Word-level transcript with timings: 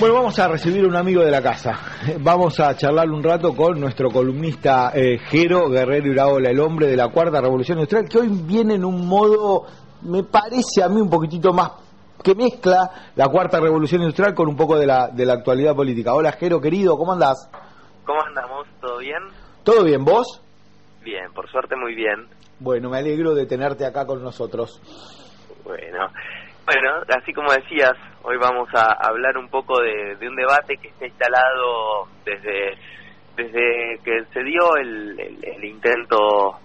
Bueno, 0.00 0.14
vamos 0.14 0.38
a 0.38 0.46
recibir 0.46 0.84
a 0.84 0.86
un 0.86 0.94
amigo 0.94 1.24
de 1.24 1.30
la 1.32 1.42
casa. 1.42 1.76
Vamos 2.20 2.60
a 2.60 2.76
charlar 2.76 3.10
un 3.10 3.20
rato 3.20 3.52
con 3.56 3.80
nuestro 3.80 4.10
columnista 4.10 4.92
eh, 4.94 5.18
Jero 5.18 5.68
Guerrero 5.68 6.12
Iraola, 6.12 6.50
el 6.50 6.60
hombre 6.60 6.86
de 6.86 6.96
la 6.96 7.08
Cuarta 7.08 7.40
Revolución 7.40 7.78
Industrial, 7.78 8.08
que 8.08 8.18
hoy 8.18 8.28
viene 8.28 8.76
en 8.76 8.84
un 8.84 9.08
modo, 9.08 9.66
me 10.02 10.22
parece 10.22 10.84
a 10.84 10.88
mí 10.88 11.00
un 11.00 11.10
poquitito 11.10 11.52
más 11.52 11.72
que 12.22 12.36
mezcla 12.36 13.10
la 13.16 13.26
Cuarta 13.26 13.58
Revolución 13.58 14.02
Industrial 14.02 14.34
con 14.34 14.46
un 14.46 14.56
poco 14.56 14.78
de 14.78 14.86
la, 14.86 15.08
de 15.08 15.26
la 15.26 15.32
actualidad 15.32 15.74
política. 15.74 16.14
Hola 16.14 16.30
Jero, 16.30 16.60
querido, 16.60 16.96
¿cómo 16.96 17.14
andás? 17.14 17.50
¿Cómo 18.06 18.22
andamos? 18.24 18.68
¿Todo 18.80 18.98
bien? 18.98 19.22
¿Todo 19.64 19.82
bien, 19.82 20.04
vos? 20.04 20.40
Bien, 21.02 21.32
por 21.34 21.50
suerte 21.50 21.74
muy 21.74 21.96
bien. 21.96 22.28
Bueno, 22.60 22.88
me 22.88 22.98
alegro 22.98 23.34
de 23.34 23.46
tenerte 23.46 23.84
acá 23.84 24.06
con 24.06 24.22
nosotros. 24.22 24.80
Bueno, 25.64 26.06
bueno, 26.68 27.00
así 27.16 27.32
como 27.32 27.50
decías, 27.50 27.94
hoy 28.22 28.36
vamos 28.36 28.68
a 28.74 28.92
hablar 28.92 29.38
un 29.38 29.48
poco 29.48 29.80
de, 29.80 30.18
un 30.28 30.36
debate 30.36 30.76
que 30.76 30.88
está 30.88 31.06
instalado 31.06 32.08
desde, 32.26 32.76
desde 33.36 33.98
que 34.04 34.24
se 34.34 34.42
dio 34.44 34.76
el, 34.76 35.18
el, 35.42 35.64
intento 35.64 36.58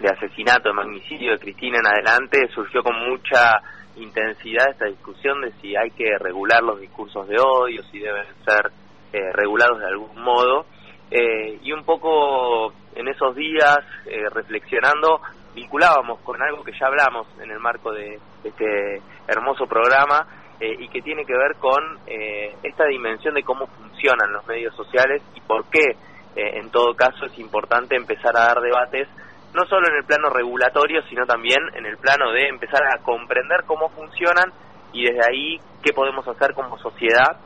de 0.00 0.08
asesinato, 0.10 0.68
de 0.68 0.74
magnicidio 0.74 1.32
de 1.32 1.38
Cristina 1.38 1.78
en 1.78 1.86
adelante, 1.86 2.46
surgió 2.54 2.82
con 2.82 2.94
mucha 3.08 3.62
intensidad 3.96 4.68
esta 4.68 4.84
discusión 4.84 5.40
de 5.40 5.52
si 5.62 5.74
hay 5.74 5.92
que 5.92 6.18
regular 6.18 6.62
los 6.62 6.78
discursos 6.78 7.26
de 7.26 7.36
odio, 7.40 7.82
si 7.84 8.00
deben 8.00 8.26
ser 8.44 8.70
eh, 9.14 9.32
regulados 9.32 9.80
de 9.80 9.86
algún 9.86 10.20
modo. 10.20 10.66
Eh, 11.10 11.58
y 11.62 11.72
un 11.72 11.84
poco 11.84 12.74
en 12.94 13.08
esos 13.08 13.34
días, 13.34 13.78
eh, 14.04 14.28
reflexionando, 14.30 15.22
vinculábamos 15.58 16.20
con 16.20 16.40
algo 16.40 16.62
que 16.62 16.72
ya 16.78 16.86
hablamos 16.86 17.26
en 17.40 17.50
el 17.50 17.58
marco 17.58 17.92
de 17.92 18.18
este 18.44 19.02
hermoso 19.26 19.66
programa 19.66 20.26
eh, 20.60 20.76
y 20.78 20.88
que 20.88 21.02
tiene 21.02 21.24
que 21.24 21.36
ver 21.36 21.56
con 21.56 21.82
eh, 22.06 22.54
esta 22.62 22.84
dimensión 22.84 23.34
de 23.34 23.42
cómo 23.42 23.66
funcionan 23.66 24.32
los 24.32 24.46
medios 24.46 24.74
sociales 24.76 25.22
y 25.34 25.40
por 25.40 25.64
qué 25.68 25.96
eh, 26.36 26.58
en 26.58 26.70
todo 26.70 26.94
caso 26.94 27.26
es 27.26 27.36
importante 27.38 27.96
empezar 27.96 28.36
a 28.36 28.46
dar 28.46 28.60
debates 28.60 29.08
no 29.52 29.66
solo 29.66 29.88
en 29.88 29.96
el 29.96 30.04
plano 30.04 30.30
regulatorio 30.30 31.02
sino 31.08 31.26
también 31.26 31.60
en 31.74 31.86
el 31.86 31.96
plano 31.98 32.30
de 32.30 32.48
empezar 32.48 32.82
a 32.84 33.02
comprender 33.02 33.64
cómo 33.66 33.88
funcionan 33.90 34.52
y 34.92 35.04
desde 35.04 35.26
ahí 35.28 35.58
qué 35.82 35.92
podemos 35.92 36.26
hacer 36.28 36.54
como 36.54 36.78
sociedad 36.78 37.36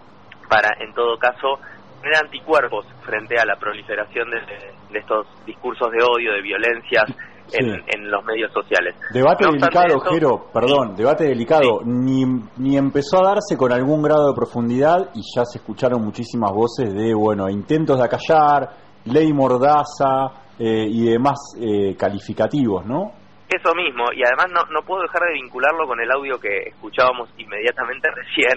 para 0.49 0.69
en 0.81 0.93
todo 0.93 1.19
caso 1.19 1.59
tener 2.03 2.17
anticuerpos 2.17 2.85
frente 3.05 3.39
a 3.39 3.47
la 3.47 3.57
proliferación 3.57 4.29
de 4.31 4.99
estos 4.99 5.27
discursos 5.47 5.91
de 5.93 6.03
odio, 6.03 6.33
de 6.33 6.43
violencias 6.43 7.05
en, 7.53 8.11
los 8.11 8.25
medios 8.25 8.53
sociales. 8.53 8.95
Debate 9.13 9.47
delicado, 9.47 10.01
Jero, 10.01 10.47
perdón, 10.53 10.95
debate 10.97 11.25
delicado. 11.25 11.81
Ni, 11.85 12.25
ni 12.59 12.77
empezó 12.77 13.25
a 13.25 13.35
darse 13.35 13.57
con 13.57 13.73
algún 13.73 14.03
grado 14.03 14.29
de 14.29 14.35
profundidad 14.35 15.11
y 15.15 15.23
ya 15.35 15.45
se 15.45 15.59
escucharon 15.59 16.03
muchísimas 16.03 16.53
voces 16.53 16.93
de, 16.93 17.15
bueno, 17.15 17.49
intentos 17.49 17.99
de 17.99 18.05
acallar, 18.05 18.69
ley 19.05 19.33
mordaza 19.33 20.43
eh, 20.59 20.87
y 20.89 21.11
demás 21.11 21.57
eh, 21.61 21.97
calificativos, 21.97 22.85
¿no? 22.87 23.13
Eso 23.49 23.75
mismo, 23.75 24.05
y 24.15 24.23
además 24.25 24.47
no, 24.53 24.63
no 24.73 24.87
puedo 24.87 25.03
dejar 25.03 25.23
de 25.29 25.35
vincularlo 25.35 25.87
con 25.87 26.01
el 26.01 26.11
audio 26.11 26.39
que 26.39 26.69
escuchábamos 26.69 27.29
inmediatamente 27.37 28.09
recién 28.15 28.57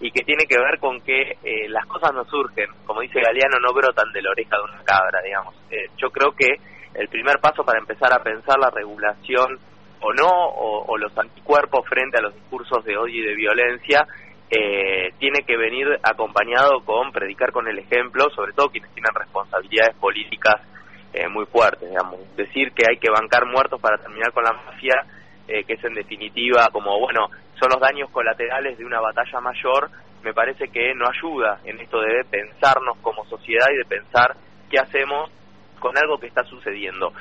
y 0.00 0.12
que 0.12 0.22
tiene 0.24 0.44
que 0.46 0.58
ver 0.58 0.78
con 0.78 1.00
que 1.00 1.32
eh, 1.42 1.68
las 1.68 1.84
cosas 1.86 2.12
no 2.14 2.24
surgen, 2.24 2.66
como 2.86 3.00
dice 3.00 3.20
Galeano, 3.20 3.58
no 3.60 3.72
brotan 3.72 4.12
de 4.12 4.22
la 4.22 4.30
oreja 4.30 4.56
de 4.56 4.62
una 4.62 4.84
cabra, 4.84 5.20
digamos. 5.24 5.54
yo 5.96 6.10
creo 6.10 6.32
que 6.32 6.46
el 6.98 7.08
primer 7.08 7.38
paso 7.38 7.64
para 7.64 7.78
empezar 7.78 8.12
a 8.12 8.22
pensar 8.22 8.58
la 8.58 8.70
regulación 8.70 9.58
o 10.00 10.12
no, 10.12 10.28
o, 10.28 10.96
los 10.96 11.16
anticuerpos 11.16 11.86
frente 11.88 12.18
a 12.18 12.22
los 12.22 12.34
discursos 12.34 12.84
de 12.84 12.96
odio 12.96 13.22
y 13.22 13.26
de 13.26 13.34
violencia, 13.34 14.06
eh, 14.50 15.12
tiene 15.18 15.44
que 15.46 15.56
venir 15.56 15.86
acompañado 16.02 16.80
con 16.84 17.12
predicar 17.12 17.52
con 17.52 17.68
el 17.68 17.78
ejemplo, 17.78 18.28
sobre 18.30 18.52
todo 18.52 18.68
quienes 18.68 18.92
tienen 18.94 19.14
responsabilidades 19.14 19.96
políticas 19.96 20.56
eh, 21.12 21.28
muy 21.28 21.46
fuertes, 21.46 21.88
digamos. 21.88 22.18
Decir 22.36 22.72
que 22.72 22.84
hay 22.88 22.98
que 22.98 23.10
bancar 23.10 23.46
muertos 23.46 23.80
para 23.80 23.98
terminar 23.98 24.32
con 24.32 24.44
la 24.44 24.52
mafia, 24.52 25.04
eh, 25.46 25.64
que 25.64 25.74
es 25.74 25.84
en 25.84 25.94
definitiva 25.94 26.68
como, 26.72 26.98
bueno, 26.98 27.28
son 27.58 27.70
los 27.70 27.80
daños 27.80 28.10
colaterales 28.10 28.78
de 28.78 28.84
una 28.84 29.00
batalla 29.00 29.40
mayor, 29.40 29.90
me 30.22 30.32
parece 30.32 30.68
que 30.68 30.94
no 30.94 31.06
ayuda 31.08 31.60
en 31.64 31.80
esto 31.80 32.00
de 32.00 32.24
pensarnos 32.28 32.98
como 33.02 33.24
sociedad 33.26 33.66
y 33.72 33.78
de 33.78 33.84
pensar 33.84 34.36
qué 34.70 34.78
hacemos 34.78 35.30
con 35.78 35.96
algo 35.96 36.18
que 36.18 36.26
está 36.26 36.44
sucediendo. 36.44 37.12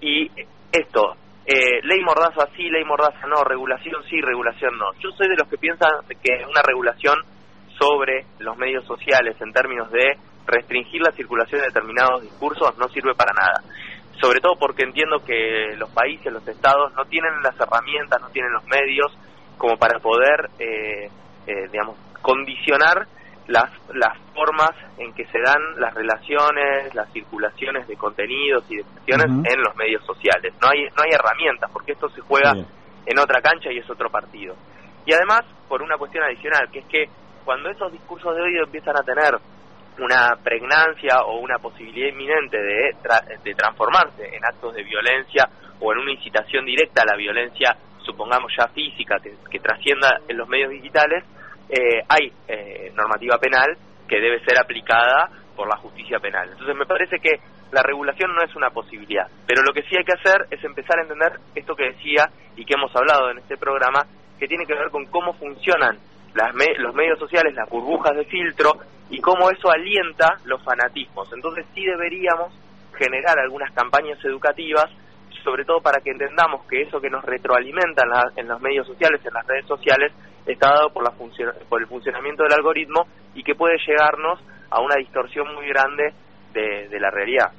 Y 0.00 0.30
esto, 0.72 1.16
eh, 1.46 1.80
ley 1.82 2.00
mordaza 2.02 2.48
sí, 2.56 2.68
ley 2.70 2.84
mordaza 2.84 3.26
no, 3.26 3.44
regulación 3.44 4.02
sí, 4.08 4.20
regulación 4.20 4.78
no. 4.78 4.92
Yo 5.00 5.10
soy 5.12 5.28
de 5.28 5.36
los 5.36 5.48
que 5.48 5.58
piensan 5.58 5.90
que 6.22 6.44
una 6.48 6.62
regulación 6.62 7.16
sobre 7.78 8.26
los 8.38 8.56
medios 8.56 8.84
sociales 8.86 9.36
en 9.40 9.52
términos 9.52 9.90
de 9.90 10.16
restringir 10.46 11.02
la 11.02 11.12
circulación 11.12 11.60
de 11.60 11.66
determinados 11.66 12.22
discursos 12.22 12.76
no 12.78 12.88
sirve 12.88 13.14
para 13.14 13.32
nada. 13.32 13.62
Sobre 14.20 14.40
todo 14.40 14.56
porque 14.58 14.84
entiendo 14.84 15.18
que 15.24 15.74
los 15.76 15.90
países, 15.90 16.32
los 16.32 16.46
estados 16.46 16.92
no 16.94 17.04
tienen 17.06 17.42
las 17.42 17.58
herramientas, 17.58 18.20
no 18.20 18.28
tienen 18.30 18.52
los 18.52 18.64
medios 18.64 19.12
como 19.58 19.76
para 19.76 19.98
poder, 19.98 20.50
eh, 20.58 21.10
eh, 21.46 21.68
digamos, 21.70 21.96
condicionar 22.22 23.06
las, 23.46 23.70
las 23.94 24.18
formas 24.34 24.70
en 24.98 25.12
que 25.12 25.26
se 25.26 25.38
dan 25.40 25.60
las 25.78 25.94
relaciones, 25.94 26.94
las 26.94 27.12
circulaciones 27.12 27.86
de 27.86 27.96
contenidos 27.96 28.64
y 28.70 28.76
de 28.76 28.84
cuestiones 28.84 29.26
en 29.26 29.60
los 29.62 29.76
medios 29.76 30.04
sociales. 30.04 30.54
No 30.60 30.68
hay, 30.68 30.84
no 30.96 31.02
hay 31.02 31.10
herramientas, 31.12 31.70
porque 31.72 31.92
esto 31.92 32.08
se 32.10 32.20
juega 32.22 32.52
en 32.52 33.18
otra 33.18 33.40
cancha 33.42 33.70
y 33.70 33.78
es 33.78 33.90
otro 33.90 34.10
partido. 34.10 34.54
Y 35.06 35.12
además, 35.12 35.42
por 35.68 35.82
una 35.82 35.96
cuestión 35.98 36.24
adicional, 36.24 36.70
que 36.70 36.78
es 36.80 36.86
que 36.86 37.08
cuando 37.44 37.68
esos 37.68 37.92
discursos 37.92 38.34
de 38.34 38.42
odio 38.42 38.64
empiezan 38.64 38.96
a 38.96 39.02
tener 39.02 39.38
una 39.98 40.36
pregnancia 40.42 41.18
o 41.26 41.38
una 41.38 41.58
posibilidad 41.58 42.08
inminente 42.08 42.56
de, 42.56 42.96
de 43.44 43.54
transformarse 43.54 44.34
en 44.34 44.44
actos 44.44 44.74
de 44.74 44.82
violencia 44.82 45.48
o 45.80 45.92
en 45.92 45.98
una 45.98 46.12
incitación 46.12 46.64
directa 46.64 47.02
a 47.02 47.12
la 47.12 47.16
violencia, 47.16 47.76
supongamos 48.04 48.52
ya 48.56 48.66
física, 48.68 49.18
que, 49.22 49.34
que 49.50 49.60
trascienda 49.60 50.20
en 50.26 50.36
los 50.36 50.48
medios 50.48 50.70
digitales, 50.70 51.24
eh, 51.68 52.02
hay 52.08 52.32
eh, 52.48 52.92
normativa 52.94 53.38
penal 53.38 53.76
que 54.08 54.20
debe 54.20 54.44
ser 54.44 54.58
aplicada 54.58 55.30
por 55.56 55.68
la 55.68 55.76
justicia 55.76 56.18
penal. 56.18 56.50
Entonces 56.50 56.76
me 56.76 56.86
parece 56.86 57.18
que 57.18 57.40
la 57.72 57.82
regulación 57.82 58.34
no 58.34 58.42
es 58.42 58.54
una 58.54 58.70
posibilidad, 58.70 59.26
pero 59.46 59.62
lo 59.62 59.72
que 59.72 59.82
sí 59.82 59.96
hay 59.96 60.04
que 60.04 60.12
hacer 60.12 60.46
es 60.50 60.62
empezar 60.64 60.98
a 60.98 61.02
entender 61.02 61.32
esto 61.54 61.74
que 61.74 61.90
decía 61.90 62.28
y 62.56 62.64
que 62.64 62.74
hemos 62.74 62.94
hablado 62.94 63.30
en 63.30 63.38
este 63.38 63.56
programa, 63.56 64.06
que 64.38 64.46
tiene 64.46 64.66
que 64.66 64.74
ver 64.74 64.90
con 64.90 65.06
cómo 65.06 65.32
funcionan 65.34 65.98
las 66.34 66.52
los 66.78 66.94
medios 66.94 67.18
sociales, 67.18 67.54
las 67.54 67.68
burbujas 67.68 68.16
de 68.16 68.24
filtro 68.24 68.72
y 69.10 69.20
cómo 69.20 69.50
eso 69.50 69.70
alienta 69.70 70.38
los 70.44 70.62
fanatismos. 70.62 71.32
Entonces 71.32 71.64
sí 71.74 71.84
deberíamos 71.84 72.52
generar 72.96 73.38
algunas 73.38 73.72
campañas 73.72 74.18
educativas, 74.24 74.90
sobre 75.42 75.64
todo 75.64 75.80
para 75.80 76.00
que 76.00 76.10
entendamos 76.10 76.66
que 76.66 76.82
eso 76.82 77.00
que 77.00 77.10
nos 77.10 77.24
retroalimenta 77.24 78.02
en 78.36 78.48
los 78.48 78.60
medios 78.60 78.86
sociales, 78.86 79.20
en 79.24 79.34
las 79.34 79.46
redes 79.46 79.66
sociales, 79.66 80.12
está 80.46 80.70
dado 80.70 80.90
por, 80.90 81.02
la 81.04 81.10
por 81.68 81.80
el 81.80 81.88
funcionamiento 81.88 82.42
del 82.42 82.52
algoritmo 82.52 83.06
y 83.34 83.42
que 83.42 83.54
puede 83.54 83.76
llegarnos 83.86 84.40
a 84.70 84.80
una 84.80 84.96
distorsión 84.96 85.54
muy 85.54 85.68
grande 85.68 86.12
de, 86.54 87.00
la 87.00 87.10
realidad. 87.10 87.50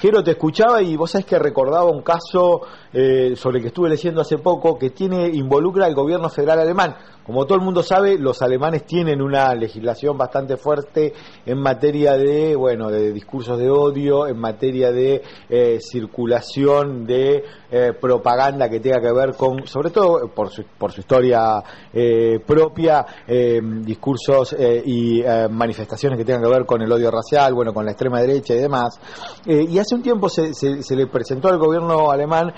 Quiero 0.00 0.22
te 0.22 0.32
escuchaba 0.32 0.82
y 0.82 0.96
vos 0.96 1.10
sabés 1.10 1.26
que 1.26 1.38
recordaba 1.38 1.90
un 1.90 2.02
caso 2.02 2.62
eh, 2.92 3.36
sobre 3.36 3.58
el 3.58 3.62
que 3.62 3.68
estuve 3.68 3.90
leyendo 3.90 4.22
hace 4.22 4.38
poco 4.38 4.78
que 4.78 4.90
tiene 4.90 5.28
involucra 5.28 5.86
al 5.86 5.94
gobierno 5.94 6.28
federal 6.30 6.60
alemán. 6.60 6.96
Como 7.24 7.46
todo 7.46 7.56
el 7.56 7.64
mundo 7.64 7.82
sabe, 7.82 8.18
los 8.18 8.42
alemanes 8.42 8.84
tienen 8.84 9.22
una 9.22 9.54
legislación 9.54 10.18
bastante 10.18 10.58
fuerte 10.58 11.14
en 11.46 11.58
materia 11.58 12.18
de, 12.18 12.54
bueno, 12.54 12.90
de 12.90 13.12
discursos 13.12 13.58
de 13.58 13.70
odio, 13.70 14.26
en 14.26 14.38
materia 14.38 14.92
de 14.92 15.22
eh, 15.48 15.78
circulación 15.80 17.06
de 17.06 17.42
eh, 17.70 17.92
propaganda 17.98 18.68
que 18.68 18.78
tenga 18.78 19.00
que 19.00 19.10
ver 19.10 19.36
con, 19.36 19.66
sobre 19.66 19.88
todo 19.88 20.28
por 20.34 20.50
su, 20.50 20.64
por 20.76 20.92
su 20.92 21.00
historia 21.00 21.62
eh, 21.94 22.40
propia, 22.46 23.06
discursos 23.26 24.54
y 24.84 25.22
manifestaciones 25.50 26.18
que 26.18 26.24
tengan 26.24 26.42
que 26.42 26.50
ver 26.50 26.66
con 26.66 26.82
el 26.82 26.92
odio 26.92 27.10
racial, 27.10 27.54
bueno, 27.54 27.72
con 27.72 27.86
la 27.86 27.92
extrema 27.92 28.20
derecha 28.20 28.54
y 28.54 28.58
demás. 28.58 29.00
y 29.46 29.78
hace 29.78 29.94
un 29.94 30.02
tiempo 30.02 30.28
se, 30.28 30.52
se, 30.52 30.96
le 30.96 31.06
presentó 31.06 31.48
al 31.48 31.58
gobierno 31.58 32.10
alemán 32.10 32.52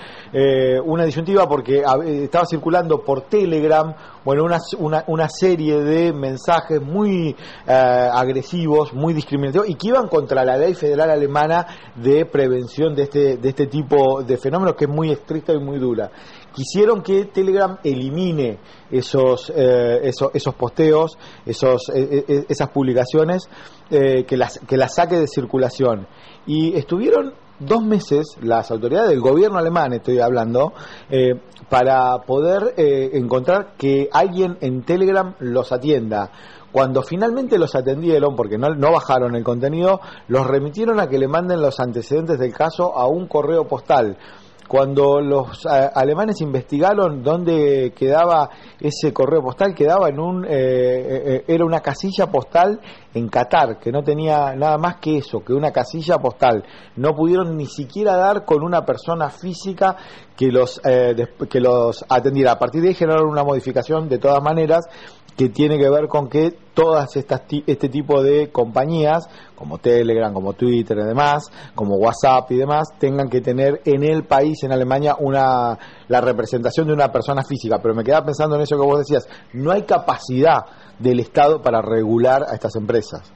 una 0.85 1.05
disyuntiva 1.05 1.47
porque 1.47 1.83
estaba 2.05 2.45
circulando 2.45 3.03
por 3.03 3.21
Telegram, 3.21 3.93
bueno, 4.25 4.43
una 4.43 4.56
una, 4.77 5.03
una, 5.07 5.27
serie 5.29 5.79
de 5.79 6.13
mensajes 6.13 6.81
muy 6.81 7.35
eh, 7.67 7.71
agresivos, 8.13 8.93
muy 8.93 9.13
discriminatorios 9.13 9.69
y 9.69 9.75
que 9.75 9.89
iban 9.89 10.07
contra 10.07 10.43
la 10.43 10.57
ley 10.57 10.73
federal 10.73 11.09
alemana 11.09 11.65
de 11.95 12.25
prevención 12.25 12.95
de 12.95 13.03
este, 13.03 13.37
de 13.37 13.49
este 13.49 13.67
tipo 13.67 14.23
de 14.23 14.37
fenómenos 14.37 14.75
que 14.75 14.85
es 14.85 14.91
muy 14.91 15.11
estricta 15.11 15.53
y 15.53 15.59
muy 15.59 15.79
dura. 15.79 16.11
Quisieron 16.53 17.03
que 17.03 17.25
Telegram 17.25 17.77
elimine 17.83 18.59
esos, 18.89 19.51
eh, 19.55 19.99
esos, 20.03 20.55
posteos, 20.55 21.17
esos, 21.45 21.91
esas 21.93 22.69
publicaciones, 22.69 23.47
eh, 23.89 24.25
que, 24.25 24.35
las, 24.37 24.59
que 24.67 24.75
las 24.75 24.95
saque 24.95 25.17
de 25.17 25.27
circulación. 25.27 26.07
Y 26.45 26.75
estuvieron 26.75 27.33
dos 27.59 27.83
meses 27.83 28.37
las 28.41 28.71
autoridades 28.71 29.09
del 29.09 29.21
gobierno 29.21 29.57
alemán, 29.57 29.93
estoy 29.93 30.19
hablando, 30.19 30.73
eh, 31.09 31.39
para 31.69 32.19
poder 32.19 32.73
eh, 32.77 33.11
encontrar 33.13 33.75
que 33.77 34.09
alguien 34.11 34.57
en 34.61 34.83
Telegram 34.83 35.35
los 35.39 35.71
atienda. 35.71 36.31
Cuando 36.71 37.01
finalmente 37.01 37.57
los 37.57 37.75
atendieron, 37.75 38.35
porque 38.35 38.57
no, 38.57 38.69
no 38.75 38.91
bajaron 38.91 39.35
el 39.35 39.43
contenido, 39.43 40.01
los 40.27 40.45
remitieron 40.45 40.99
a 40.99 41.07
que 41.07 41.17
le 41.17 41.27
manden 41.27 41.61
los 41.61 41.79
antecedentes 41.79 42.37
del 42.37 42.53
caso 42.53 42.95
a 42.95 43.07
un 43.07 43.27
correo 43.27 43.67
postal 43.67 44.17
cuando 44.67 45.21
los 45.21 45.65
alemanes 45.65 46.41
investigaron 46.41 47.23
dónde 47.23 47.93
quedaba 47.95 48.49
ese 48.79 49.13
correo 49.13 49.41
postal, 49.41 49.73
quedaba 49.73 50.09
en 50.09 50.19
un, 50.19 50.45
eh, 50.45 50.49
eh, 50.49 51.43
era 51.47 51.65
una 51.65 51.79
casilla 51.79 52.27
postal 52.27 52.79
en 53.13 53.29
Qatar, 53.29 53.79
que 53.79 53.91
no 53.91 54.03
tenía 54.03 54.53
nada 54.55 54.77
más 54.77 54.97
que 54.97 55.17
eso, 55.17 55.39
que 55.39 55.53
una 55.53 55.71
casilla 55.71 56.17
postal. 56.17 56.63
No 56.95 57.13
pudieron 57.13 57.55
ni 57.55 57.65
siquiera 57.65 58.15
dar 58.15 58.45
con 58.45 58.63
una 58.63 58.85
persona 58.85 59.29
física 59.29 59.95
que 60.35 60.47
los, 60.47 60.79
eh, 60.85 61.15
que 61.49 61.59
los 61.59 62.05
atendiera. 62.07 62.51
A 62.51 62.59
partir 62.59 62.81
de 62.81 62.89
ahí 62.89 62.93
generaron 62.93 63.29
una 63.29 63.43
modificación 63.43 64.07
de 64.07 64.19
todas 64.19 64.41
maneras 64.43 64.85
que 65.37 65.49
tiene 65.49 65.77
que 65.77 65.89
ver 65.89 66.07
con 66.07 66.29
que 66.29 66.51
todas 66.73 67.15
estas 67.15 67.43
este 67.67 67.89
tipo 67.89 68.23
de 68.23 68.51
compañías 68.51 69.29
como 69.55 69.77
Telegram, 69.77 70.33
como 70.33 70.53
Twitter 70.53 70.97
y 70.97 71.05
demás, 71.05 71.43
como 71.75 71.95
WhatsApp 71.97 72.51
y 72.51 72.57
demás, 72.57 72.87
tengan 72.99 73.29
que 73.29 73.41
tener 73.41 73.81
en 73.85 74.03
el 74.03 74.23
país, 74.23 74.63
en 74.63 74.71
Alemania, 74.71 75.15
una 75.19 75.77
la 76.07 76.21
representación 76.21 76.87
de 76.87 76.93
una 76.93 77.11
persona 77.11 77.43
física. 77.47 77.77
Pero 77.81 77.93
me 77.93 78.03
quedaba 78.03 78.25
pensando 78.25 78.55
en 78.55 78.63
eso 78.63 78.75
que 78.75 78.85
vos 78.85 78.99
decías, 78.99 79.27
no 79.53 79.71
hay 79.71 79.83
capacidad 79.83 80.65
del 80.97 81.19
Estado 81.19 81.61
para 81.61 81.81
regular 81.81 82.41
a 82.49 82.55
estas 82.55 82.75
empresas. 82.75 83.31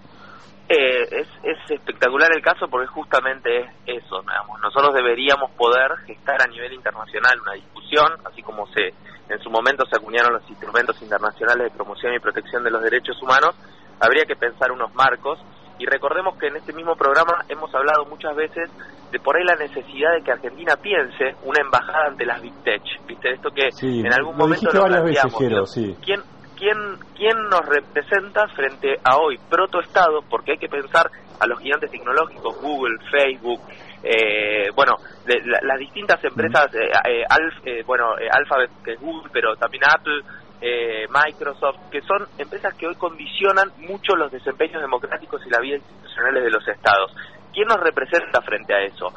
Eh, 0.69 1.03
es, 1.03 1.27
es, 1.43 1.71
espectacular 1.71 2.29
el 2.33 2.41
caso 2.41 2.65
porque 2.69 2.87
justamente 2.87 3.59
es 3.59 4.03
eso, 4.03 4.21
digamos. 4.21 4.59
nosotros 4.61 4.93
deberíamos 4.95 5.51
poder 5.51 5.91
gestar 6.07 6.41
a 6.41 6.47
nivel 6.47 6.71
internacional 6.71 7.37
una 7.41 7.53
discusión, 7.53 8.07
así 8.23 8.41
como 8.41 8.65
se 8.67 8.93
en 9.31 9.39
su 9.39 9.49
momento 9.49 9.85
se 9.85 9.95
acuñaron 9.95 10.33
los 10.33 10.49
instrumentos 10.49 11.01
internacionales 11.01 11.71
de 11.71 11.75
promoción 11.75 12.13
y 12.13 12.19
protección 12.19 12.63
de 12.63 12.71
los 12.71 12.83
derechos 12.83 13.21
humanos, 13.21 13.55
habría 13.99 14.25
que 14.25 14.35
pensar 14.35 14.71
unos 14.71 14.93
marcos 14.93 15.39
y 15.79 15.85
recordemos 15.85 16.37
que 16.37 16.47
en 16.47 16.57
este 16.57 16.73
mismo 16.73 16.95
programa 16.95 17.45
hemos 17.49 17.73
hablado 17.73 18.05
muchas 18.05 18.35
veces 18.35 18.69
de 19.11 19.19
por 19.19 19.35
ahí 19.35 19.43
la 19.43 19.55
necesidad 19.55 20.13
de 20.13 20.21
que 20.21 20.31
Argentina 20.31 20.75
piense 20.75 21.35
una 21.43 21.61
embajada 21.61 22.07
ante 22.07 22.25
las 22.25 22.41
Big 22.41 22.53
Tech, 22.63 22.83
¿viste? 23.07 23.31
Esto 23.31 23.49
que 23.49 23.69
en 23.81 24.13
algún 24.13 24.37
momento 24.37 24.69
lo 24.71 24.85
planteamos. 24.85 25.73
¿Quién, 26.03 26.21
quién, 26.61 26.77
¿Quién 27.15 27.37
nos 27.49 27.65
representa 27.65 28.47
frente 28.49 28.95
a 29.03 29.17
hoy 29.17 29.39
protoestado? 29.49 30.21
Porque 30.29 30.51
hay 30.51 30.57
que 30.59 30.69
pensar 30.69 31.09
a 31.39 31.47
los 31.47 31.59
gigantes 31.59 31.89
tecnológicos, 31.89 32.61
Google, 32.61 32.97
Facebook, 33.09 33.59
eh, 34.03 34.69
bueno, 34.75 34.93
las 35.25 35.79
distintas 35.79 36.23
empresas, 36.23 36.67
eh, 36.75 36.91
eh, 37.09 37.25
eh, 37.65 37.83
bueno, 37.83 38.13
Alphabet, 38.31 38.69
que 38.83 38.93
es 38.93 38.99
Google, 38.99 39.31
pero 39.33 39.55
también 39.55 39.83
Apple, 39.85 40.21
Microsoft, 41.09 41.89
que 41.91 42.01
son 42.01 42.27
empresas 42.37 42.75
que 42.75 42.85
hoy 42.85 42.95
condicionan 42.95 43.71
mucho 43.79 44.15
los 44.15 44.31
desempeños 44.31 44.81
democráticos 44.81 45.41
y 45.47 45.49
la 45.49 45.59
vida 45.59 45.77
institucionales 45.77 46.43
de 46.43 46.51
los 46.51 46.67
estados. 46.67 47.15
¿Quién 47.51 47.67
nos 47.67 47.79
representa 47.79 48.39
frente 48.41 48.73
a 48.73 48.81
eso? 48.81 49.11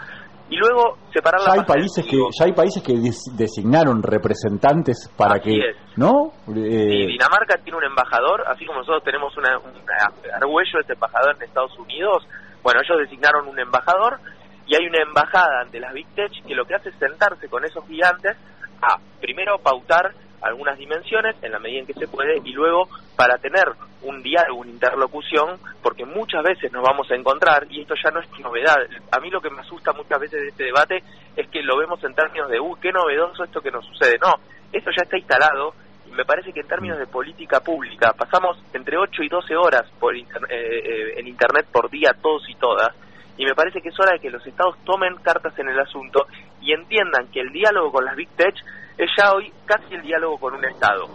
Y 0.50 0.56
luego 0.56 0.98
separar 1.12 1.40
ya 1.40 1.52
hay 1.52 1.64
países 1.64 2.04
que 2.04 2.16
ya 2.16 2.44
hay 2.44 2.52
países 2.52 2.82
que 2.82 2.92
designaron 2.92 4.02
representantes 4.02 5.10
para 5.16 5.40
que 5.40 5.58
no 5.96 6.32
Dinamarca 6.46 7.56
tiene 7.62 7.78
un 7.78 7.84
embajador 7.84 8.44
así 8.46 8.66
como 8.66 8.80
nosotros 8.80 9.02
tenemos 9.04 9.34
una, 9.38 9.58
un 9.58 9.72
argüello 10.34 10.80
este 10.80 10.92
embajador 10.92 11.36
en 11.36 11.42
Estados 11.42 11.76
Unidos 11.78 12.26
bueno 12.62 12.80
ellos 12.84 13.08
designaron 13.08 13.48
un 13.48 13.58
embajador 13.58 14.20
y 14.66 14.74
hay 14.74 14.86
una 14.86 15.02
embajada 15.02 15.62
ante 15.62 15.80
las 15.80 15.94
Big 15.94 16.08
Tech 16.14 16.32
que 16.46 16.54
lo 16.54 16.66
que 16.66 16.74
hace 16.74 16.90
es 16.90 16.96
sentarse 16.98 17.48
con 17.48 17.64
esos 17.64 17.86
gigantes 17.86 18.36
a 18.82 18.98
primero 19.20 19.58
pautar 19.58 20.12
algunas 20.44 20.78
dimensiones 20.78 21.36
en 21.42 21.52
la 21.52 21.58
medida 21.58 21.80
en 21.80 21.86
que 21.86 21.94
se 21.94 22.06
puede 22.06 22.38
y 22.44 22.52
luego 22.52 22.88
para 23.16 23.38
tener 23.38 23.64
un 24.02 24.22
diálogo, 24.22 24.60
una 24.60 24.70
interlocución, 24.70 25.58
porque 25.82 26.04
muchas 26.04 26.42
veces 26.42 26.70
nos 26.72 26.82
vamos 26.82 27.10
a 27.10 27.14
encontrar, 27.14 27.66
y 27.70 27.80
esto 27.80 27.94
ya 28.02 28.10
no 28.10 28.20
es 28.20 28.28
novedad, 28.38 28.76
a 29.10 29.20
mí 29.20 29.30
lo 29.30 29.40
que 29.40 29.50
me 29.50 29.60
asusta 29.60 29.92
muchas 29.92 30.20
veces 30.20 30.42
de 30.42 30.48
este 30.48 30.64
debate 30.64 31.02
es 31.36 31.48
que 31.48 31.62
lo 31.62 31.78
vemos 31.78 32.02
en 32.04 32.14
términos 32.14 32.50
de, 32.50 32.60
uy, 32.60 32.78
qué 32.80 32.92
novedoso 32.92 33.44
esto 33.44 33.60
que 33.60 33.70
nos 33.70 33.84
sucede. 33.86 34.18
No, 34.20 34.32
esto 34.72 34.90
ya 34.90 35.04
está 35.04 35.16
instalado 35.16 35.74
y 36.06 36.12
me 36.12 36.24
parece 36.24 36.52
que 36.52 36.60
en 36.60 36.68
términos 36.68 36.98
de 36.98 37.06
política 37.06 37.60
pública 37.60 38.12
pasamos 38.12 38.58
entre 38.72 38.98
8 38.98 39.22
y 39.22 39.28
12 39.28 39.56
horas 39.56 39.90
por 39.98 40.14
eh, 40.14 40.24
eh, 40.50 41.14
en 41.16 41.26
Internet 41.26 41.66
por 41.72 41.90
día 41.90 42.12
todos 42.20 42.48
y 42.48 42.54
todas, 42.56 42.94
y 43.36 43.44
me 43.44 43.54
parece 43.54 43.80
que 43.80 43.88
es 43.88 43.98
hora 43.98 44.12
de 44.12 44.20
que 44.20 44.30
los 44.30 44.46
estados 44.46 44.76
tomen 44.84 45.16
cartas 45.16 45.58
en 45.58 45.68
el 45.68 45.78
asunto 45.78 46.26
y 46.60 46.72
entiendan 46.72 47.28
que 47.32 47.40
el 47.40 47.50
diálogo 47.52 47.92
con 47.92 48.04
las 48.04 48.16
Big 48.16 48.28
Tech 48.30 48.54
es 48.96 49.10
ya 49.18 49.32
hoy 49.32 49.52
casi 49.64 49.94
el 49.94 50.02
diálogo 50.02 50.38
con 50.38 50.54
un 50.54 50.64
estado. 50.64 51.08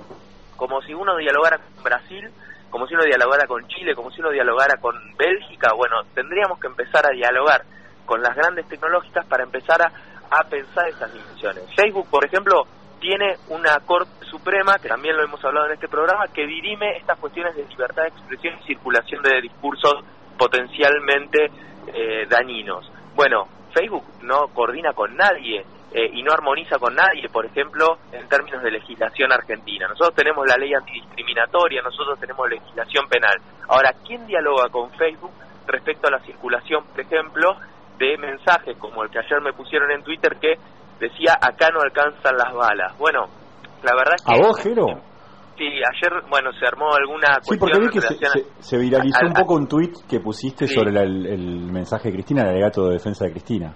Como 0.57 0.81
si 0.81 0.93
uno 0.93 1.15
dialogara 1.15 1.57
con 1.57 1.83
Brasil, 1.83 2.29
como 2.69 2.87
si 2.87 2.93
uno 2.93 3.03
dialogara 3.05 3.47
con 3.47 3.65
Chile, 3.67 3.95
como 3.95 4.11
si 4.11 4.19
uno 4.19 4.31
dialogara 4.31 4.77
con 4.81 4.95
Bélgica, 5.17 5.73
bueno, 5.75 6.03
tendríamos 6.13 6.59
que 6.59 6.67
empezar 6.67 7.05
a 7.05 7.15
dialogar 7.15 7.63
con 8.05 8.21
las 8.21 8.35
grandes 8.35 8.67
tecnológicas 8.67 9.25
para 9.25 9.43
empezar 9.43 9.81
a, 9.81 9.91
a 10.29 10.43
pensar 10.49 10.89
esas 10.89 11.13
dimensiones. 11.13 11.63
Facebook, 11.75 12.09
por 12.09 12.25
ejemplo, 12.25 12.67
tiene 12.99 13.37
una 13.47 13.79
Corte 13.85 14.25
Suprema, 14.25 14.77
que 14.77 14.89
también 14.89 15.15
lo 15.15 15.23
hemos 15.23 15.43
hablado 15.43 15.67
en 15.67 15.73
este 15.73 15.87
programa, 15.87 16.27
que 16.27 16.45
dirime 16.45 16.97
estas 16.97 17.17
cuestiones 17.17 17.55
de 17.55 17.65
libertad 17.65 18.03
de 18.03 18.09
expresión 18.09 18.55
y 18.59 18.67
circulación 18.67 19.23
de 19.23 19.41
discursos 19.41 20.03
potencialmente 20.37 21.49
eh, 21.99 22.25
dañinos. 22.27 22.89
Bueno, 23.15 23.47
Facebook 23.73 24.03
no 24.23 24.47
coordina 24.53 24.93
con 24.93 25.15
nadie 25.15 25.65
eh, 25.91 26.09
y 26.13 26.23
no 26.23 26.31
armoniza 26.31 26.77
con 26.77 26.95
nadie, 26.95 27.27
por 27.29 27.45
ejemplo, 27.45 27.97
en 28.11 28.27
términos 28.27 28.63
de 28.63 28.71
legislación 28.71 29.31
argentina. 29.31 29.87
Nosotros 29.87 30.15
tenemos 30.15 30.47
la 30.47 30.55
ley 30.55 30.73
antidiscriminatoria, 30.73 31.81
nosotros 31.81 32.19
tenemos 32.19 32.49
legislación 32.49 33.07
penal. 33.09 33.35
Ahora, 33.67 33.93
¿quién 34.05 34.25
dialoga 34.27 34.69
con 34.69 34.91
Facebook 34.91 35.31
respecto 35.67 36.07
a 36.07 36.11
la 36.11 36.19
circulación, 36.19 36.85
por 36.85 37.01
ejemplo, 37.01 37.55
de 37.97 38.17
mensajes 38.17 38.77
como 38.77 39.03
el 39.03 39.09
que 39.09 39.19
ayer 39.19 39.41
me 39.41 39.53
pusieron 39.53 39.91
en 39.91 40.03
Twitter 40.03 40.37
que 40.39 40.55
decía 40.99 41.33
acá 41.41 41.69
no 41.73 41.81
alcanzan 41.81 42.37
las 42.37 42.53
balas? 42.53 42.97
Bueno, 42.97 43.27
la 43.83 43.95
verdad 43.95 44.15
es 44.15 44.23
que... 44.23 44.33
¿A 44.33 44.47
vos, 44.47 44.61
Jero? 44.61 44.85
Sí, 45.59 45.65
ayer, 45.65 46.23
bueno, 46.29 46.53
se 46.53 46.65
armó 46.65 46.95
alguna 46.95 47.39
Sí, 47.41 47.57
porque 47.59 47.79
vi 47.79 47.89
que 47.89 47.99
se, 47.99 48.77
viralizó 48.77 49.25
un 49.25 49.33
poco 49.33 49.55
un 49.55 49.67
tuit 49.67 49.91
que 50.09 50.21
pusiste 50.21 50.65
sobre 50.67 50.91
el, 50.91 51.69
mensaje 51.69 52.07
de 52.07 52.13
Cristina, 52.13 52.43
el 52.43 52.51
alegato 52.51 52.87
de 52.87 52.93
defensa 52.93 53.25
de 53.25 53.31
Cristina. 53.31 53.73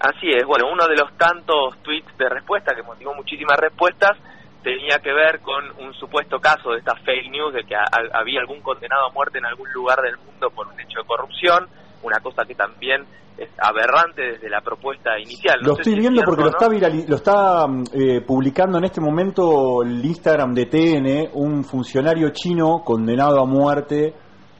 Así 0.00 0.28
es, 0.28 0.44
bueno, 0.44 0.66
uno 0.70 0.86
de 0.86 0.96
los 0.96 1.16
tantos 1.16 1.78
tweets 1.82 2.14
de 2.18 2.28
respuesta 2.28 2.74
que 2.74 2.82
motivó 2.82 3.14
muchísimas 3.14 3.56
respuestas 3.56 4.18
tenía 4.62 4.98
que 4.98 5.14
ver 5.14 5.40
con 5.40 5.64
un 5.80 5.94
supuesto 5.94 6.38
caso 6.40 6.72
de 6.72 6.80
esta 6.80 6.94
fake 6.94 7.30
news 7.30 7.54
de 7.54 7.64
que 7.64 7.74
había 8.12 8.40
algún 8.40 8.60
condenado 8.60 9.06
a 9.06 9.12
muerte 9.14 9.38
en 9.38 9.46
algún 9.46 9.72
lugar 9.72 10.02
del 10.02 10.18
mundo 10.18 10.50
por 10.50 10.66
un 10.66 10.78
hecho 10.78 11.00
de 11.00 11.06
corrupción, 11.06 11.68
una 12.04 12.20
cosa 12.20 12.44
que 12.44 12.54
también 12.54 13.02
es 13.36 13.48
aberrante 13.58 14.22
desde 14.22 14.48
la 14.48 14.60
propuesta 14.60 15.18
inicial. 15.18 15.58
lo 15.62 15.72
estoy 15.72 15.96
viendo 15.98 16.22
porque 16.24 16.44
lo 16.44 16.50
está, 16.50 16.68
lo 16.68 17.16
está 17.16 17.66
eh, 17.92 18.20
publicando 18.20 18.78
en 18.78 18.84
este 18.84 19.00
momento 19.00 19.82
el 19.82 20.04
Instagram 20.04 20.54
de 20.54 20.66
TN, 20.66 21.30
un 21.34 21.64
funcionario 21.64 22.30
chino 22.30 22.82
condenado 22.84 23.40
a 23.40 23.46
muerte 23.46 24.14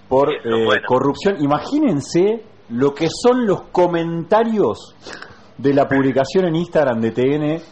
por 0.09 0.33
eh, 0.33 0.41
corrupción. 0.87 1.37
Imagínense 1.41 2.43
lo 2.71 2.93
que 2.93 3.09
son 3.09 3.47
los 3.47 3.63
comentarios 3.71 4.97
de 5.57 5.73
la 5.73 5.87
publicación 5.87 6.47
en 6.47 6.57
Instagram 6.57 7.01
de 7.01 7.11
TN 7.13 7.63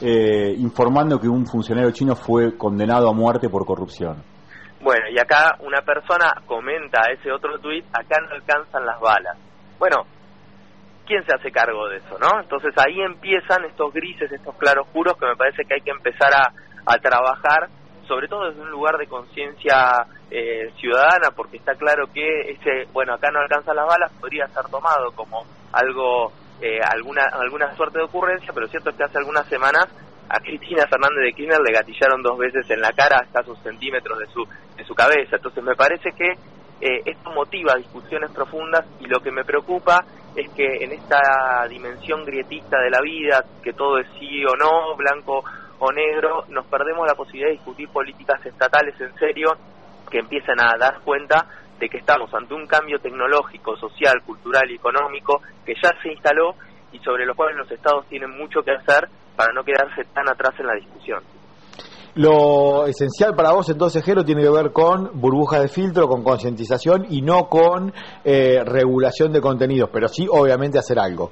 eh, 0.00 0.54
informando 0.58 1.18
que 1.18 1.28
un 1.28 1.44
funcionario 1.46 1.90
chino 1.90 2.14
fue 2.14 2.56
condenado 2.56 3.08
a 3.08 3.12
muerte 3.12 3.48
por 3.48 3.64
corrupción. 3.66 4.22
Bueno, 4.80 5.08
y 5.10 5.18
acá 5.18 5.56
una 5.60 5.82
persona 5.82 6.32
comenta 6.46 7.10
ese 7.10 7.32
otro 7.32 7.58
tuit, 7.58 7.84
acá 7.92 8.20
no 8.20 8.34
alcanzan 8.34 8.86
las 8.86 9.00
balas. 9.00 9.36
Bueno, 9.78 10.06
¿quién 11.04 11.24
se 11.24 11.34
hace 11.34 11.50
cargo 11.50 11.88
de 11.88 11.96
eso, 11.96 12.16
no? 12.20 12.40
Entonces 12.40 12.72
ahí 12.76 13.00
empiezan 13.00 13.64
estos 13.64 13.92
grises, 13.92 14.30
estos 14.30 14.54
claroscuros 14.56 15.16
que 15.18 15.26
me 15.26 15.36
parece 15.36 15.64
que 15.64 15.74
hay 15.74 15.80
que 15.80 15.90
empezar 15.90 16.32
a, 16.32 16.52
trabajar, 17.02 17.68
sobre 18.06 18.28
todo 18.28 18.48
desde 18.48 18.62
un 18.62 18.70
lugar 18.70 18.96
de 18.96 19.06
conciencia 19.06 20.06
eh, 20.30 20.72
ciudadana, 20.80 21.30
porque 21.36 21.58
está 21.58 21.74
claro 21.74 22.06
que 22.12 22.52
ese, 22.52 22.90
bueno, 22.94 23.12
acá 23.12 23.30
no 23.30 23.40
alcanzan 23.40 23.76
las 23.76 23.86
balas, 23.86 24.10
podría 24.18 24.46
ser 24.48 24.64
tomado 24.70 25.12
como 25.14 25.44
algo, 25.72 26.32
eh, 26.62 26.80
alguna, 26.82 27.24
alguna 27.30 27.74
suerte 27.76 27.98
de 27.98 28.04
ocurrencia, 28.04 28.52
pero 28.54 28.68
cierto 28.68 28.88
es 28.88 28.96
que 28.96 29.04
hace 29.04 29.18
algunas 29.18 29.46
semanas 29.48 29.86
a 30.30 30.40
Cristina 30.40 30.86
Fernández 30.88 31.24
de 31.24 31.32
Kirchner 31.32 31.60
le 31.60 31.72
gatillaron 31.72 32.22
dos 32.22 32.38
veces 32.38 32.68
en 32.70 32.80
la 32.80 32.92
cara 32.92 33.20
hasta 33.22 33.42
sus 33.42 33.58
centímetros 33.60 34.18
de 34.18 34.26
su, 34.26 34.46
de 34.78 34.84
su 34.84 34.94
cabeza. 34.94 35.36
Entonces 35.36 35.62
me 35.62 35.74
parece 35.74 36.12
que 36.12 36.30
eh, 36.80 37.02
esto 37.04 37.30
motiva 37.32 37.74
discusiones 37.74 38.30
profundas 38.30 38.86
y 39.00 39.06
lo 39.06 39.20
que 39.20 39.32
me 39.32 39.44
preocupa 39.44 40.04
es 40.36 40.48
que 40.50 40.84
en 40.84 40.92
esta 40.92 41.66
dimensión 41.68 42.24
grietista 42.24 42.78
de 42.80 42.90
la 42.90 43.00
vida, 43.00 43.44
que 43.62 43.72
todo 43.72 43.98
es 43.98 44.06
sí 44.18 44.44
o 44.46 44.56
no, 44.56 44.96
blanco 44.96 45.42
o 45.80 45.92
negro, 45.92 46.44
nos 46.48 46.66
perdemos 46.66 47.06
la 47.06 47.14
posibilidad 47.14 47.48
de 47.48 47.56
discutir 47.56 47.88
políticas 47.88 48.44
estatales 48.46 48.94
en 49.00 49.12
serio 49.16 49.56
que 50.08 50.18
empiecen 50.18 50.60
a 50.60 50.76
dar 50.78 51.00
cuenta 51.00 51.46
de 51.78 51.88
que 51.88 51.98
estamos 51.98 52.32
ante 52.32 52.54
un 52.54 52.66
cambio 52.66 52.98
tecnológico, 53.00 53.76
social, 53.76 54.22
cultural 54.24 54.70
y 54.70 54.76
económico 54.76 55.42
que 55.64 55.74
ya 55.74 55.90
se 56.02 56.12
instaló 56.12 56.54
y 56.92 56.98
sobre 57.00 57.26
los 57.26 57.36
cuales 57.36 57.56
los 57.56 57.70
estados 57.70 58.06
tienen 58.06 58.30
mucho 58.30 58.62
que 58.62 58.72
hacer 58.72 59.08
para 59.36 59.52
no 59.52 59.62
quedarse 59.62 60.04
tan 60.12 60.28
atrás 60.28 60.54
en 60.58 60.66
la 60.66 60.74
discusión. 60.74 61.22
Lo 62.18 62.86
esencial 62.86 63.36
para 63.36 63.52
vos 63.52 63.70
entonces, 63.70 64.04
Jero, 64.04 64.24
tiene 64.24 64.42
que 64.42 64.50
ver 64.50 64.72
con 64.72 65.20
burbujas 65.20 65.62
de 65.62 65.68
filtro, 65.68 66.08
con 66.08 66.24
concientización 66.24 67.06
y 67.08 67.22
no 67.22 67.48
con 67.48 67.94
eh, 68.24 68.58
regulación 68.66 69.32
de 69.32 69.40
contenidos, 69.40 69.88
pero 69.92 70.08
sí 70.08 70.26
obviamente 70.28 70.80
hacer 70.80 70.98
algo. 70.98 71.30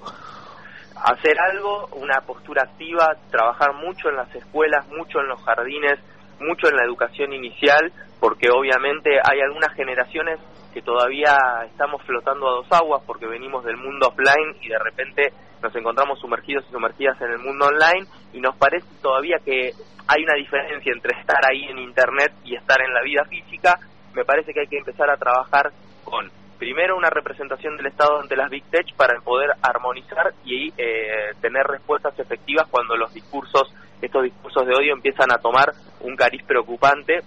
Hacer 0.95 1.35
algo, 1.53 1.89
una 1.97 2.21
postura 2.25 2.63
activa, 2.63 3.17
trabajar 3.33 3.75
mucho 3.75 4.11
en 4.11 4.15
las 4.15 4.33
escuelas, 4.33 4.87
mucho 4.97 5.19
en 5.19 5.27
los 5.27 5.43
jardines, 5.43 5.99
mucho 6.39 6.69
en 6.69 6.77
la 6.77 6.85
educación 6.85 7.33
inicial, 7.33 7.91
porque 8.21 8.47
obviamente 8.49 9.11
hay 9.29 9.41
algunas 9.41 9.75
generaciones 9.75 10.39
que 10.73 10.83
todavía 10.83 11.35
estamos 11.67 12.01
flotando 12.05 12.47
a 12.47 12.63
dos 12.63 12.67
aguas 12.71 13.03
porque 13.05 13.27
venimos 13.27 13.65
del 13.65 13.77
mundo 13.77 14.07
offline 14.07 14.55
y 14.63 14.69
de 14.69 14.79
repente 14.79 15.33
nos 15.61 15.75
encontramos 15.75 16.21
sumergidos 16.21 16.65
y 16.69 16.71
sumergidas 16.71 17.21
en 17.23 17.33
el 17.33 17.39
mundo 17.41 17.67
online 17.67 18.07
y 18.33 18.41
nos 18.41 18.55
parece 18.57 18.87
todavía 19.03 19.39
que 19.45 19.73
hay 20.09 20.23
una 20.23 20.35
diferencia 20.35 20.93
entre 20.93 21.19
estar 21.19 21.41
ahí 21.45 21.65
en 21.65 21.79
internet 21.79 22.33
y 22.45 22.55
estar 22.55 22.81
en 22.81 22.93
la 22.95 23.03
vida 23.03 23.25
física. 23.25 23.79
Me 24.15 24.25
parece 24.25 24.53
que 24.53 24.61
hay 24.61 24.67
que 24.69 24.79
empezar 24.79 25.11
a 25.11 25.17
trabajar 25.17 25.73
con 26.05 26.31
primero 26.59 26.97
una 26.97 27.11
representación 27.11 27.77
del 27.77 27.87
Estado 27.87 28.21
ante 28.21 28.37
las 28.37 28.51
Big 28.51 28.65
Tech 28.71 28.95
para 28.97 29.21
poder 29.21 29.51
armonizar 29.63 30.33
y 30.45 30.73
eh, 30.77 31.33
tener 31.41 31.67
respuestas 31.67 32.19
efectivas 32.19 32.67
cuando 32.71 32.97
los 32.97 33.13
discursos, 33.13 33.73
estos 34.01 34.23
discursos 34.23 34.67
de 34.67 34.75
odio 34.75 34.95
empiezan 34.95 35.33
a 35.33 35.39
tomar 35.39 35.73
un 36.01 36.17
cariz 36.17 36.43
preocupante 36.45 37.21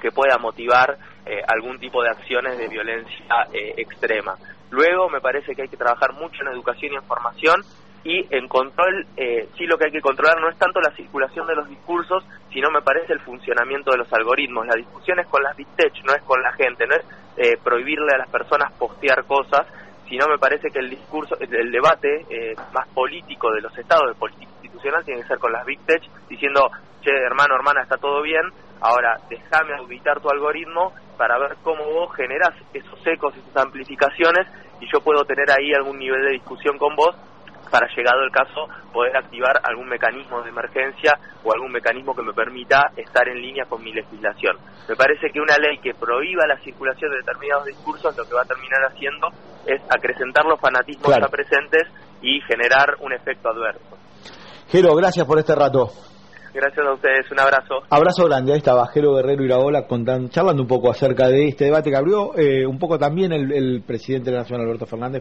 que 0.00 0.10
pueda 0.12 0.38
motivar 0.38 0.96
eh, 1.26 1.42
algún 1.46 1.78
tipo 1.78 2.02
de 2.02 2.10
acciones 2.10 2.56
de 2.56 2.68
violencia 2.68 3.46
eh, 3.52 3.74
extrema. 3.76 4.36
Luego 4.70 5.10
me 5.10 5.20
parece 5.20 5.54
que 5.54 5.62
hay 5.62 5.68
que 5.68 5.76
trabajar 5.76 6.12
mucho 6.14 6.42
en 6.42 6.48
educación 6.48 6.92
y 6.92 6.96
en 6.96 7.02
formación 7.02 7.62
y 8.02 8.26
en 8.34 8.48
control, 8.48 9.06
eh, 9.16 9.48
sí 9.58 9.66
lo 9.66 9.76
que 9.76 9.86
hay 9.86 9.92
que 9.92 10.00
controlar 10.00 10.40
no 10.40 10.48
es 10.48 10.56
tanto 10.56 10.80
la 10.80 10.90
circulación 10.92 11.46
de 11.46 11.54
los 11.54 11.68
discursos, 11.68 12.24
sino 12.50 12.70
me 12.70 12.80
parece 12.80 13.12
el 13.12 13.20
funcionamiento 13.20 13.90
de 13.90 13.98
los 13.98 14.12
algoritmos. 14.12 14.66
La 14.66 14.76
discusión 14.76 15.18
es 15.18 15.26
con 15.26 15.42
las 15.42 15.54
big 15.56 15.68
tech, 15.76 15.92
no 16.04 16.14
es 16.14 16.22
con 16.22 16.42
la 16.42 16.52
gente, 16.52 16.86
no 16.86 16.94
es 16.94 17.04
eh, 17.36 17.58
prohibirle 17.62 18.14
a 18.14 18.18
las 18.18 18.30
personas 18.30 18.72
postear 18.72 19.24
cosas, 19.24 19.66
sino 20.08 20.26
me 20.28 20.38
parece 20.38 20.70
que 20.70 20.78
el 20.78 20.90
discurso, 20.90 21.36
el, 21.38 21.70
debate 21.70 22.26
eh, 22.30 22.54
más 22.72 22.88
político 22.88 23.52
de 23.52 23.60
los 23.60 23.76
estados, 23.76 24.08
de 24.08 24.18
política 24.18 24.50
institucional, 24.62 25.04
tiene 25.04 25.22
que 25.22 25.28
ser 25.28 25.38
con 25.38 25.52
las 25.52 25.64
big 25.66 25.80
tech, 25.86 26.02
diciendo, 26.28 26.70
che, 27.02 27.10
hermano, 27.10 27.54
hermana, 27.54 27.82
está 27.82 27.98
todo 27.98 28.22
bien, 28.22 28.42
ahora 28.80 29.18
déjame 29.28 29.74
auditar 29.76 30.20
tu 30.20 30.30
algoritmo 30.30 30.92
para 31.18 31.38
ver 31.38 31.56
cómo 31.62 31.84
vos 31.84 32.16
generás 32.16 32.54
esos 32.72 33.06
ecos, 33.06 33.36
esas 33.36 33.64
amplificaciones, 33.64 34.48
y 34.80 34.90
yo 34.90 35.00
puedo 35.02 35.24
tener 35.24 35.50
ahí 35.50 35.72
algún 35.74 35.98
nivel 35.98 36.22
de 36.24 36.32
discusión 36.32 36.78
con 36.78 36.96
vos 36.96 37.14
para 37.70 37.86
llegado 37.94 38.22
el 38.22 38.30
caso 38.30 38.68
poder 38.92 39.16
activar 39.16 39.60
algún 39.62 39.88
mecanismo 39.88 40.42
de 40.42 40.50
emergencia 40.50 41.18
o 41.44 41.52
algún 41.52 41.72
mecanismo 41.72 42.14
que 42.14 42.22
me 42.22 42.32
permita 42.32 42.90
estar 42.96 43.28
en 43.28 43.40
línea 43.40 43.64
con 43.66 43.82
mi 43.82 43.92
legislación. 43.92 44.56
Me 44.88 44.96
parece 44.96 45.30
que 45.32 45.40
una 45.40 45.56
ley 45.56 45.78
que 45.78 45.94
prohíba 45.94 46.46
la 46.46 46.58
circulación 46.58 47.10
de 47.10 47.18
determinados 47.18 47.66
discursos 47.66 48.16
lo 48.16 48.24
que 48.24 48.34
va 48.34 48.42
a 48.42 48.46
terminar 48.46 48.80
haciendo 48.90 49.28
es 49.66 49.80
acrecentar 49.88 50.44
los 50.44 50.60
fanatismos 50.60 51.14
ya 51.16 51.28
presentes 51.28 51.84
y 52.22 52.40
generar 52.42 52.96
un 53.00 53.12
efecto 53.12 53.48
adverso. 53.50 53.96
Jero, 54.68 54.94
gracias 54.94 55.26
por 55.26 55.38
este 55.38 55.54
rato. 55.54 55.90
Gracias 56.52 56.84
a 56.84 56.92
ustedes, 56.92 57.30
un 57.30 57.38
abrazo. 57.38 57.74
Abrazo 57.90 58.24
grande, 58.26 58.52
ahí 58.52 58.58
estaba 58.58 58.86
Jero 58.88 59.14
Guerrero 59.14 59.44
Iraola 59.44 59.86
contando, 59.86 60.28
charlando 60.30 60.62
un 60.62 60.68
poco 60.68 60.90
acerca 60.90 61.28
de 61.28 61.46
este 61.46 61.66
debate 61.66 61.90
que 61.90 61.96
abrió 61.96 62.36
eh, 62.36 62.66
un 62.66 62.76
poco 62.76 62.98
también 62.98 63.32
el, 63.32 63.52
el 63.52 63.82
presidente 63.86 64.30
de 64.30 64.36
la 64.36 64.42
Nación, 64.42 64.60
Alberto 64.60 64.84
Fernández. 64.86 65.18